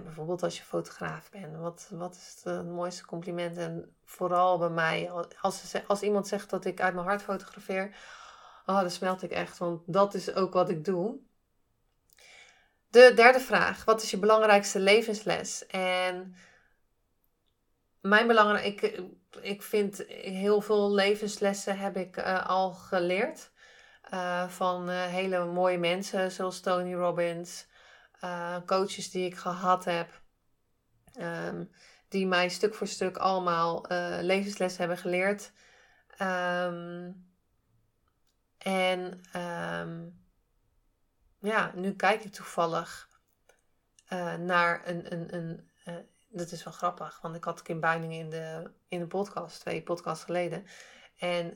Bijvoorbeeld 0.04 0.44
als 0.44 0.58
je 0.58 0.64
fotograaf 0.64 1.30
bent. 1.30 1.58
Wat, 1.58 1.88
wat 1.92 2.16
is 2.16 2.42
het, 2.44 2.66
mooiste 2.66 3.06
compliment? 3.06 3.58
En 3.58 3.96
vooral 4.06 4.58
bij 4.58 4.70
mij, 4.70 5.12
als, 5.42 5.76
als 5.88 6.02
iemand 6.02 6.28
zegt 6.28 6.50
dat 6.50 6.66
ik 6.66 6.82
uit 6.82 6.94
mijn 6.94 7.08
hart 7.08 7.22
fotografeer, 7.22 7.96
oh, 8.66 8.80
dan 8.80 8.92
smelt 8.92 9.22
ik 9.24 9.32
echt. 9.32 9.58
Want 9.58 9.82
dat 9.86 10.14
is 10.14 10.34
ook 10.34 10.54
wat 10.54 10.70
ik 10.70 10.86
doe. 10.86 11.20
De 12.90 13.12
derde 13.16 13.40
vraag. 13.40 13.86
Wat 13.86 14.02
is 14.02 14.12
je 14.12 14.18
belangrijkste 14.18 14.80
levensles? 14.80 15.66
En 15.68 16.36
mijn 18.02 18.28
belangrijk, 18.28 18.82
ik, 18.82 19.02
ik 19.42 19.62
vind 19.62 20.04
heel 20.08 20.62
veel 20.62 20.94
levenslessen 20.94 21.78
heb 21.78 21.98
ik 21.98 22.18
uh, 22.18 22.46
al 22.46 22.74
geleerd. 22.74 23.52
Uh, 24.14 24.48
van 24.48 24.90
uh, 24.90 25.06
hele 25.06 25.46
mooie 25.46 25.78
mensen 25.78 26.32
zoals 26.32 26.60
Tony 26.60 26.94
Robbins. 26.94 27.68
coaches 28.66 29.12
die 29.12 29.26
ik 29.26 29.36
gehad 29.36 29.86
heb. 29.86 30.22
Um, 31.20 31.72
die 32.08 32.28
mij 32.28 32.50
stuk 32.50 32.76
voor 32.76 32.88
stuk 32.88 33.18
allemaal 33.18 33.86
levenslessen 34.22 34.80
hebben 34.80 34.98
geleerd. 34.98 35.52
Um, 36.22 37.33
en 38.64 39.22
um, 39.36 40.22
ja, 41.40 41.72
nu 41.76 41.96
kijk 41.96 42.24
ik 42.24 42.32
toevallig 42.32 43.10
naar 44.40 44.88
een, 44.88 45.14
een, 45.14 45.36
een 45.36 45.72
dat 46.34 46.52
is 46.52 46.64
wel 46.64 46.74
grappig, 46.74 47.22
want 47.22 47.36
ik 47.36 47.44
had 47.44 47.62
Kim 47.62 47.80
Buining 47.80 48.14
in 48.14 48.30
de, 48.30 48.72
in 48.88 49.00
de 49.00 49.08
podcast, 49.08 49.60
twee 49.60 49.84
podcasts 49.84 50.24
geleden. 50.24 50.66
En 51.18 51.54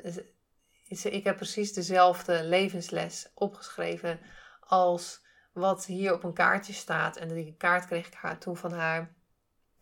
ik 1.04 1.24
heb 1.24 1.36
precies 1.36 1.74
dezelfde 1.74 2.44
levensles 2.44 3.32
opgeschreven 3.34 4.20
als 4.60 5.26
wat 5.54 5.86
hier 5.86 6.14
op 6.14 6.24
een 6.24 6.34
kaartje 6.34 6.74
staat. 6.74 7.18
En 7.18 7.28
die 7.28 7.56
kaart 7.58 7.86
kreeg 7.86 8.08
ik 8.08 8.14
haar 8.14 8.38
toen 8.38 8.58
van 8.58 8.72
haar, 8.72 9.16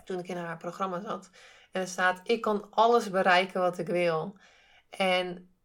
toen 0.03 0.19
ik 0.19 0.27
in 0.27 0.37
haar 0.37 0.57
programma 0.57 0.99
zat. 0.99 1.29
En 1.71 1.81
er 1.81 1.87
staat, 1.87 2.19
ik 2.23 2.41
kan 2.41 2.67
alles 2.69 3.09
bereiken 3.09 3.61
wat 3.61 3.77
ik 3.77 3.87
wil. 3.87 4.37
En 4.89 5.55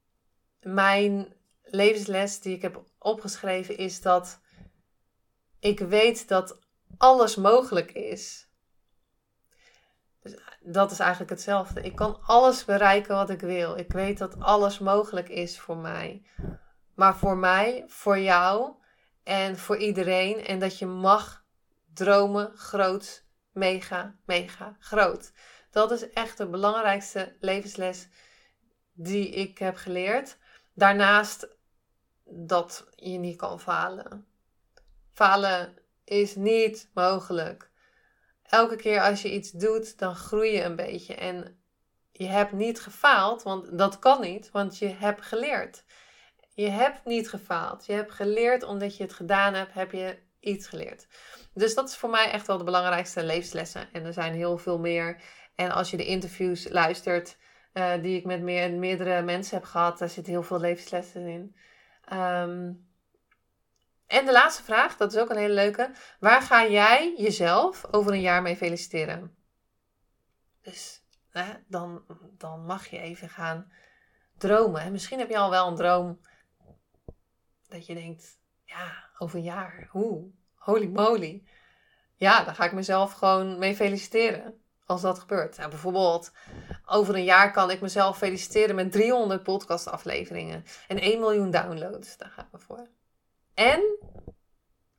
mijn 0.61 1.35
levensles 1.71 2.41
die 2.41 2.57
ik 2.57 2.63
heb 2.63 2.85
opgeschreven 2.99 3.77
is 3.77 4.01
dat 4.01 4.41
ik 5.59 5.79
weet 5.79 6.29
dat 6.29 6.59
alles 6.99 7.37
mogelijk 7.37 7.93
is. 7.93 8.49
Dus 10.23 10.37
dat 10.61 10.91
is 10.91 10.99
eigenlijk 10.99 11.31
hetzelfde. 11.31 11.81
Ik 11.81 11.97
kan 11.97 12.21
alles 12.23 12.65
bereiken 12.65 13.15
wat 13.15 13.31
ik 13.31 13.41
wil. 13.41 13.77
Ik 13.77 13.93
weet 13.93 14.19
dat 14.19 14.41
alles 14.41 14.79
mogelijk 14.79 15.29
is 15.29 15.61
voor 15.61 15.77
mij. 15.77 16.23
Maar 16.95 17.17
voor 17.17 17.37
mij, 17.37 17.85
voor 17.87 18.19
jou 18.19 18.75
en 19.23 19.59
voor 19.59 19.77
iedereen. 19.77 20.45
En 20.45 20.59
dat 20.59 20.79
je 20.79 20.87
mag 20.87 21.45
dromen 21.95 22.53
groot, 22.57 23.25
mega, 23.53 24.17
mega 24.25 24.77
groot. 24.79 25.33
Dat 25.71 25.91
is 25.91 26.11
echt 26.11 26.39
de 26.39 26.49
belangrijkste 26.49 27.37
levensles 27.41 28.09
die 28.93 29.29
ik 29.31 29.59
heb 29.59 29.77
geleerd. 29.77 30.39
Daarnaast 30.75 31.49
dat 32.31 32.87
je 32.95 33.19
niet 33.19 33.37
kan 33.37 33.61
falen. 33.61 34.27
Falen 35.13 35.79
is 36.05 36.35
niet 36.35 36.91
mogelijk 36.95 37.71
elke 38.51 38.77
keer 38.77 39.01
als 39.01 39.23
je 39.23 39.33
iets 39.33 39.51
doet, 39.51 39.99
dan 39.99 40.15
groei 40.15 40.53
je 40.53 40.63
een 40.63 40.77
beetje. 40.77 41.15
En 41.15 41.59
je 42.13 42.27
hebt 42.27 42.53
niet 42.53 42.81
gefaald, 42.81 43.43
want 43.43 43.79
dat 43.79 43.99
kan 43.99 44.21
niet, 44.21 44.51
want 44.51 44.79
je 44.79 44.89
hebt 44.89 45.23
geleerd. 45.23 45.85
Je 46.55 46.69
hebt 46.69 47.05
niet 47.05 47.29
gefaald. 47.29 47.87
Je 47.87 47.93
hebt 47.93 48.13
geleerd 48.13 48.63
omdat 48.63 48.97
je 48.97 49.03
het 49.03 49.13
gedaan 49.13 49.55
hebt, 49.55 49.73
heb 49.73 49.93
je 49.93 50.19
iets 50.41 50.67
geleerd. 50.67 51.07
Dus 51.55 51.75
dat 51.75 51.89
is 51.89 51.97
voor 51.97 52.11
mij 52.11 52.31
echt 52.31 52.47
wel 52.47 52.59
de 52.59 52.65
belangrijkste 52.65 53.25
levenslessen. 53.25 53.93
En 53.93 54.05
er 54.05 54.13
zijn 54.13 54.35
heel 54.35 54.59
veel 54.59 54.79
meer. 54.79 55.23
En 55.55 55.71
als 55.71 55.91
je 55.91 55.97
de 55.97 56.07
interviews 56.07 56.69
luistert 56.69 57.37
uh, 57.75 57.93
die 58.03 58.17
ik 58.17 58.25
met 58.25 58.41
meer, 58.43 58.73
meerdere 58.73 59.23
mensen 59.23 59.57
heb 59.57 59.65
gehad, 59.65 59.99
daar 59.99 60.09
zitten 60.09 60.33
heel 60.33 60.43
veel 60.43 60.61
levenslessen 60.61 61.27
in. 61.27 61.57
Um, 62.13 62.89
en 64.07 64.27
de 64.27 64.33
laatste 64.33 64.63
vraag, 64.63 64.97
dat 64.97 65.13
is 65.13 65.19
ook 65.21 65.31
een 65.31 65.37
hele 65.37 65.55
leuke. 65.55 65.91
Waar 66.21 66.43
ga 66.43 66.67
jij 66.67 67.15
jezelf 67.17 67.85
over 67.91 68.13
een 68.13 68.21
jaar 68.21 68.43
mee 68.43 68.57
feliciteren? 68.57 69.35
Dus 70.63 71.03
hè, 71.31 71.53
dan, 71.67 72.05
dan 72.39 72.65
mag 72.65 72.87
je 72.87 72.99
even 72.99 73.29
gaan 73.29 73.73
dromen. 74.39 74.93
Misschien 74.93 75.19
heb 75.19 75.29
je 75.29 75.39
al 75.39 75.51
wel 75.51 75.69
een 75.69 75.77
droom 75.77 76.21
dat 77.69 77.87
je 77.87 77.95
denkt, 77.95 78.39
ja, 78.65 79.11
over 79.19 79.39
een 79.39 79.45
jaar, 79.45 79.89
hoe, 79.91 80.31
holy 80.55 80.87
moly. 80.87 81.47
Ja, 82.15 82.45
dan 82.45 82.55
ga 82.55 82.65
ik 82.65 82.73
mezelf 82.73 83.13
gewoon 83.13 83.59
mee 83.59 83.77
feliciteren 83.77 84.61
als 84.91 85.03
dat 85.03 85.19
gebeurt. 85.19 85.57
Nou, 85.57 85.71
bijvoorbeeld, 85.71 86.33
over 86.87 87.15
een 87.15 87.25
jaar 87.25 87.53
kan 87.53 87.71
ik 87.71 87.81
mezelf 87.81 88.19
feliciteren 88.19 88.75
met 88.75 88.93
300 88.93 89.43
podcastafleveringen 89.43 90.65
en 90.89 90.99
1 90.99 91.21
miljoen 91.21 91.51
downloads. 91.51 92.17
Daar 92.17 92.31
gaan 92.31 92.49
we 92.51 92.59
voor. 92.59 92.89
En 93.55 93.99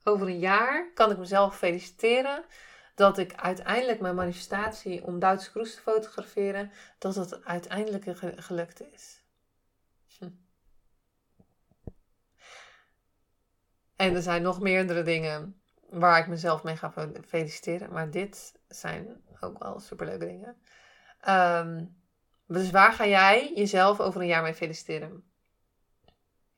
over 0.03 0.27
een 0.27 0.39
jaar 0.39 0.91
kan 0.93 1.12
ik 1.12 1.17
mezelf 1.17 1.57
feliciteren 1.57 2.45
dat 2.95 3.17
ik 3.17 3.36
uiteindelijk 3.36 4.00
mijn 4.00 4.15
manifestatie 4.15 5.03
om 5.03 5.19
Duitse 5.19 5.51
Kroes 5.51 5.75
te 5.75 5.81
fotograferen, 5.81 6.71
dat 6.98 7.15
het 7.15 7.45
uiteindelijk 7.45 8.05
gelukt 8.36 8.81
is. 8.93 9.24
Hm. 10.17 10.29
En 13.95 14.15
er 14.15 14.21
zijn 14.21 14.41
nog 14.41 14.60
meerdere 14.60 15.03
dingen 15.03 15.61
waar 15.91 16.19
ik 16.19 16.27
mezelf 16.27 16.63
mee 16.63 16.77
ga 16.77 16.93
feliciteren, 17.27 17.91
maar 17.91 18.12
dit 18.12 18.53
zijn 18.67 19.21
ook 19.39 19.63
wel 19.63 19.79
superleuke 19.79 20.25
dingen. 20.25 20.55
Ehm, 21.21 21.86
dus 22.48 22.71
waar 22.71 22.93
ga 22.93 23.05
jij 23.05 23.51
jezelf 23.55 24.00
over 24.00 24.21
een 24.21 24.27
jaar 24.27 24.41
mee 24.41 24.53
feliciteren? 24.53 25.24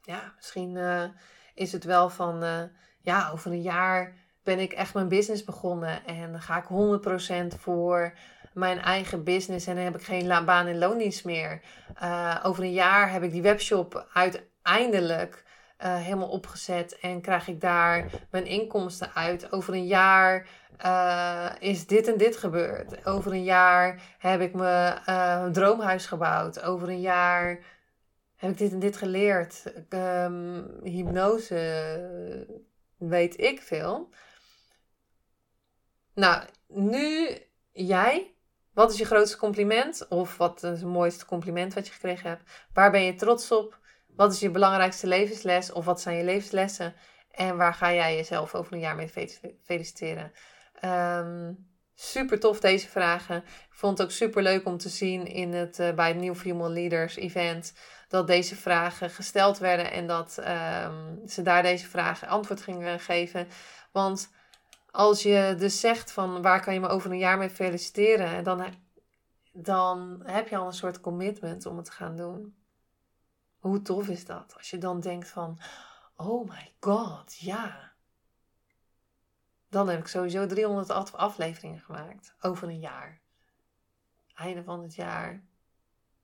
Ja, 0.02 0.34
misschien 0.36 0.76
uh, 0.76 1.04
is 1.54 1.72
het 1.72 1.84
wel 1.84 2.10
van, 2.10 2.44
uh, 2.44 2.64
ja, 3.02 3.30
over 3.30 3.52
een 3.52 3.62
jaar 3.62 4.16
ben 4.44 4.60
ik 4.60 4.74
echt 4.74 4.94
mijn 4.94 5.08
business 5.08 5.44
begonnen 5.44 6.06
en 6.06 6.42
ga 6.42 6.58
ik 6.58 6.68
100% 7.56 7.60
voor 7.60 8.18
mijn 8.54 8.80
eigen 8.80 9.24
business 9.24 9.68
en 9.68 9.76
dan 9.76 9.84
heb 9.84 9.96
ik 9.96 10.04
geen 10.04 10.46
baan 10.46 10.68
en 10.68 10.78
loondienst 10.78 11.26
meer. 11.26 11.62
Uh, 12.04 12.40
over 12.44 12.64
een 12.64 12.74
jaar 12.74 13.12
heb 13.12 13.24
ik 13.24 13.32
die 13.32 13.42
webshop 13.42 14.08
uiteindelijk 14.14 15.43
uh, 15.84 15.96
helemaal 15.96 16.30
opgezet 16.30 17.00
en 17.00 17.22
krijg 17.22 17.48
ik 17.48 17.62
daar 17.62 18.10
mijn 18.32 18.46
inkomsten 18.46 19.14
uit. 19.14 19.52
Over 19.52 19.74
een 19.74 19.88
jaar 19.88 20.48
uh, 20.86 21.50
is 21.60 21.88
dit 21.88 22.08
en 22.08 22.18
dit 22.18 22.38
gebeurd. 22.38 23.06
Over 23.06 23.32
een 23.32 23.44
jaar 23.44 24.02
heb 24.18 24.42
ik 24.42 24.54
mijn 24.54 25.52
droomhuis 25.52 26.06
gebouwd. 26.06 26.62
Over 26.62 26.90
een 26.90 27.02
jaar 27.02 27.60
heb 28.36 28.52
ik 28.52 28.58
dit 28.58 28.72
en 28.72 28.80
dit 28.80 28.98
geleerd. 28.98 29.64
Um, 29.90 30.80
hypnose, 30.84 31.56
weet 32.98 33.40
ik 33.40 33.62
veel. 33.62 34.10
Nou, 36.14 36.44
nu 36.68 37.30
jij. 37.72 38.34
Wat 38.74 38.92
is 38.92 38.98
je 38.98 39.06
grootste 39.06 39.38
compliment? 39.38 40.08
Of 40.08 40.38
wat 40.38 40.64
is 40.64 40.70
het 40.70 40.90
mooiste 40.90 41.26
compliment 41.26 41.74
wat 41.74 41.88
je 41.88 41.94
gekregen 41.94 42.30
hebt? 42.30 42.68
Waar 42.74 42.92
ben 42.92 43.04
je 43.04 43.16
trots 43.16 43.52
op? 43.52 43.82
Wat 44.16 44.34
is 44.34 44.40
je 44.40 44.52
belangrijkste 44.52 45.08
levensles? 45.08 45.72
Of 45.72 45.86
wat 45.86 46.02
zijn 46.02 46.18
je 46.18 46.24
levenslessen? 46.24 46.94
En 47.32 47.58
waar 47.58 47.74
ga 47.74 47.94
jij 47.94 48.16
jezelf 48.16 48.56
over 48.56 48.74
een 48.74 48.80
jaar 48.80 48.96
mee 48.96 49.38
feliciteren? 49.64 50.32
Um, 50.86 51.72
super 51.96 52.40
tof 52.40 52.60
deze 52.60 52.90
vragen. 52.90 53.38
Ik 53.38 53.68
vond 53.70 53.98
het 53.98 54.08
ook 54.08 54.14
super 54.14 54.44
leuk 54.44 54.66
om 54.66 54.78
te 54.78 54.90
zien 54.90 55.26
in 55.26 55.54
het, 55.54 55.80
uh, 55.80 55.94
bij 55.94 56.08
het 56.08 56.18
New 56.18 56.36
Female 56.36 56.70
Leaders 56.70 57.16
event 57.16 57.74
dat 58.08 58.28
deze 58.28 58.56
vragen 58.56 59.10
gesteld 59.10 59.58
werden 59.58 59.92
en 59.92 60.08
dat 60.08 60.38
ehm, 60.38 61.28
ze 61.28 61.42
daar 61.42 61.64
deze 61.64 61.88
vragen 61.88 62.28
antwoord 62.28 62.62
gingen 62.62 63.00
geven. 63.00 63.48
Want 63.92 64.30
als 64.92 65.24
je 65.24 65.56
dus 65.58 65.80
zegt 65.80 66.12
van 66.12 66.42
waar 66.42 66.62
kan 66.62 66.74
je 66.74 66.80
me 66.80 66.88
over 66.88 67.12
een 67.12 67.18
jaar 67.18 67.38
mee 67.38 67.50
feliciteren, 67.50 68.44
dan, 68.44 68.66
dan 69.52 70.22
heb 70.26 70.48
je 70.48 70.58
al 70.58 70.66
een 70.66 70.74
soort 70.74 71.02
commitment 71.02 71.66
om 71.66 71.76
het 71.78 71.86
te 71.86 71.92
gaan 71.92 72.16
doen. 72.16 72.63
Hoe 73.64 73.82
tof 73.82 74.08
is 74.08 74.26
dat? 74.26 74.54
Als 74.58 74.70
je 74.70 74.78
dan 74.78 75.00
denkt 75.00 75.30
van, 75.30 75.60
oh 76.16 76.50
my 76.50 76.74
god, 76.80 77.38
ja. 77.38 77.94
Dan 79.70 79.90
heb 79.90 80.00
ik 80.00 80.08
sowieso 80.08 80.46
300 80.46 81.14
afleveringen 81.14 81.80
gemaakt 81.80 82.36
over 82.42 82.68
een 82.68 82.80
jaar. 82.80 83.22
Einde 84.34 84.64
van 84.64 84.82
het 84.82 84.96
jaar. 84.96 85.44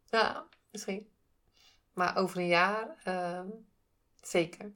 Ja, 0.06 0.48
misschien. 0.72 1.10
Maar 1.94 2.18
over 2.18 2.38
een 2.38 2.48
jaar, 2.48 2.96
uh, 3.08 3.42
zeker. 4.22 4.72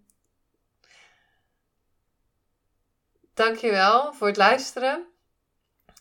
Dankjewel 3.33 4.13
voor 4.13 4.27
het 4.27 4.37
luisteren. 4.37 5.07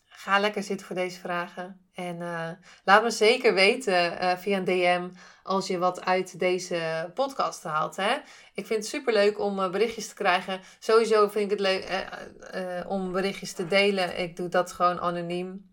Ga 0.04 0.38
lekker 0.38 0.62
zitten 0.62 0.86
voor 0.86 0.96
deze 0.96 1.20
vragen. 1.20 1.81
En 1.94 2.20
uh, 2.20 2.48
laat 2.84 3.02
me 3.02 3.10
zeker 3.10 3.54
weten 3.54 4.12
uh, 4.12 4.36
via 4.36 4.56
een 4.56 4.64
DM 4.64 5.08
als 5.42 5.66
je 5.66 5.78
wat 5.78 6.04
uit 6.04 6.38
deze 6.38 7.10
podcast 7.14 7.62
haalt. 7.62 7.96
Hè? 7.96 8.14
Ik 8.54 8.66
vind 8.66 8.78
het 8.78 8.86
super 8.86 9.12
leuk 9.12 9.38
om 9.38 9.58
uh, 9.58 9.70
berichtjes 9.70 10.08
te 10.08 10.14
krijgen. 10.14 10.60
Sowieso 10.78 11.28
vind 11.28 11.52
ik 11.52 11.58
het 11.58 11.60
leuk 11.60 12.86
om 12.88 13.12
berichtjes 13.12 13.52
te 13.52 13.66
delen. 13.66 14.18
Ik 14.18 14.36
doe 14.36 14.48
dat 14.48 14.72
gewoon 14.72 15.00
anoniem. 15.00 15.70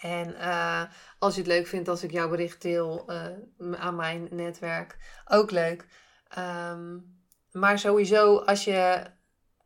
En 0.00 0.36
als 1.18 1.34
je 1.34 1.40
het 1.40 1.50
leuk 1.50 1.66
vindt 1.66 1.88
als 1.88 2.02
ik 2.02 2.10
jouw 2.10 2.28
bericht 2.28 2.62
deel 2.62 3.10
aan 3.78 3.96
mijn 3.96 4.28
netwerk, 4.30 4.96
ook 5.24 5.50
leuk. 5.50 5.86
Um, 6.38 7.16
maar 7.56 7.78
sowieso 7.78 8.38
als 8.38 8.64
je 8.64 9.02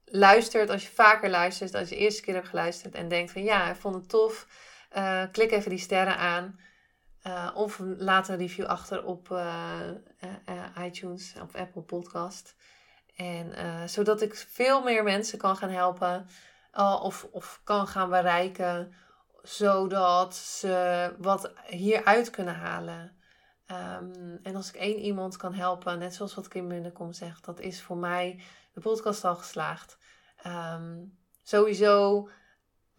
luistert, 0.04 0.70
als 0.70 0.82
je 0.82 0.92
vaker 0.94 1.30
luistert, 1.30 1.74
als 1.74 1.88
je 1.88 1.94
de 1.94 2.00
eerste 2.00 2.22
keer 2.22 2.34
hebt 2.34 2.48
geluisterd 2.48 2.94
en 2.94 3.08
denkt 3.08 3.32
van 3.32 3.42
ja, 3.42 3.70
ik 3.70 3.76
vond 3.76 3.94
het 3.94 4.08
tof, 4.08 4.46
uh, 4.96 5.22
klik 5.32 5.50
even 5.50 5.70
die 5.70 5.78
sterren 5.78 6.16
aan. 6.16 6.60
Uh, 7.26 7.50
of 7.54 7.78
laat 7.78 8.28
een 8.28 8.36
review 8.36 8.66
achter 8.66 9.04
op 9.04 9.28
uh, 9.30 9.80
iTunes 10.78 11.34
of 11.42 11.54
Apple 11.54 11.82
Podcast. 11.82 12.54
En 13.16 13.52
zodat 13.88 14.22
ik 14.22 14.34
veel 14.34 14.82
meer 14.82 15.02
mensen 15.02 15.38
kan 15.38 15.56
gaan 15.56 15.70
helpen 15.70 16.26
of, 17.02 17.28
of 17.30 17.60
kan 17.64 17.86
gaan 17.86 18.10
bereiken, 18.10 18.94
zodat 19.42 20.34
ze 20.34 21.14
wat 21.18 21.52
hieruit 21.66 22.30
kunnen 22.30 22.54
halen. 22.54 23.18
Um, 24.00 24.38
en 24.42 24.56
als 24.56 24.68
ik 24.68 24.74
één 24.74 24.98
iemand 24.98 25.36
kan 25.36 25.54
helpen, 25.54 25.98
net 25.98 26.14
zoals 26.14 26.34
wat 26.34 26.48
Kim 26.48 26.66
Munnekom 26.66 27.12
zegt, 27.12 27.44
dat 27.44 27.60
is 27.60 27.82
voor 27.82 27.96
mij 27.96 28.42
de 28.72 28.80
podcast 28.80 29.24
al 29.24 29.36
geslaagd. 29.36 29.98
Um, 30.46 31.18
sowieso 31.42 32.28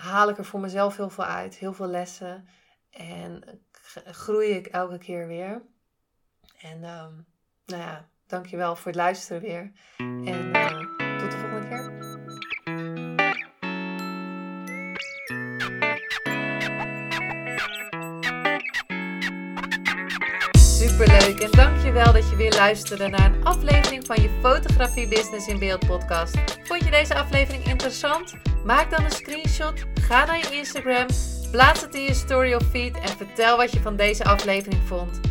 haal 0.01 0.29
ik 0.29 0.38
er 0.38 0.46
voor 0.46 0.60
mezelf 0.60 0.98
heel 0.98 1.10
veel 1.10 1.24
uit, 1.24 1.55
heel 1.55 1.74
veel 1.74 1.88
lessen. 1.88 2.48
En 2.89 3.62
groei 4.05 4.50
ik 4.50 4.67
elke 4.67 4.98
keer 4.98 5.27
weer. 5.27 5.62
En 6.58 6.84
um, 6.84 7.25
nou 7.65 7.81
ja, 7.81 8.10
dankjewel 8.27 8.75
voor 8.75 8.88
het 8.88 8.96
luisteren 8.96 9.41
weer. 9.41 9.72
En 9.98 10.55
uh, 10.55 11.17
tot 11.20 11.31
de 11.31 11.38
volgende 11.38 11.67
keer. 11.67 12.10
Superleuk 20.60 21.39
en 21.39 21.52
dankjewel 21.52 22.13
dat 22.13 22.30
je 22.30 22.36
weer 22.36 22.54
luisterde 22.54 23.08
naar 23.08 23.34
een 23.34 23.43
aflevering 23.43 24.06
van 24.06 24.21
je 24.21 24.39
Fotografie 24.41 25.08
Business 25.08 25.47
in 25.47 25.60
Beeld 25.60 25.88
podcast. 25.88 26.38
Vond 26.63 26.84
je 26.84 26.91
deze 26.91 27.15
aflevering 27.15 27.63
interessant? 27.63 28.34
Maak 28.65 28.89
dan 28.89 29.04
een 29.04 29.12
screenshot, 29.12 29.90
ga 30.12 30.26
naar 30.26 30.38
je 30.38 30.56
Instagram, 30.56 31.06
plaats 31.52 31.82
het 31.82 31.95
in 31.95 32.02
je 32.02 32.13
story 32.13 32.54
of 32.54 32.63
feed 32.69 33.00
en 33.00 33.10
vertel 33.10 33.58
wat 33.58 33.71
je 33.71 33.80
van 33.80 33.95
deze 33.95 34.24
aflevering 34.24 34.82
vond. 34.88 35.31